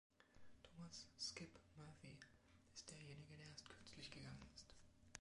Thomas 0.63 1.05
„Skip“ 1.19 1.59
Murphy 1.77 2.17
ist 2.73 2.89
derjenige, 2.89 3.37
der 3.37 3.45
erst 3.49 3.69
kürzlich 3.69 4.09
gegangen 4.09 4.49
ist. 4.55 4.73